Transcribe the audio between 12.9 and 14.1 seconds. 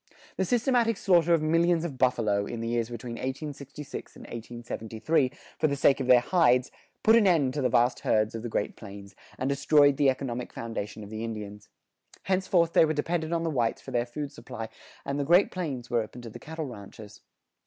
dependent on the whites for their